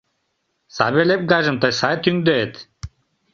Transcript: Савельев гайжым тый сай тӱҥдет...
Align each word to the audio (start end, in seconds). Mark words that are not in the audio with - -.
Савельев 0.75 1.21
гайжым 1.31 1.57
тый 1.61 1.73
сай 1.79 1.95
тӱҥдет... 2.03 2.53